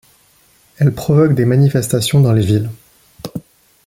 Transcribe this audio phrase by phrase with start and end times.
[0.79, 2.71] Elle provoque des manifestations dans les villes.